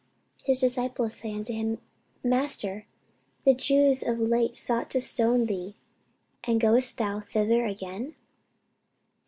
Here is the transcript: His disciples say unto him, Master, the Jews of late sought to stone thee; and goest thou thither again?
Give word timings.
His 0.43 0.59
disciples 0.59 1.13
say 1.13 1.31
unto 1.31 1.53
him, 1.53 1.77
Master, 2.23 2.87
the 3.45 3.53
Jews 3.53 4.01
of 4.01 4.17
late 4.19 4.57
sought 4.57 4.89
to 4.89 4.99
stone 4.99 5.45
thee; 5.45 5.75
and 6.43 6.59
goest 6.59 6.97
thou 6.97 7.19
thither 7.19 7.67
again? 7.67 8.15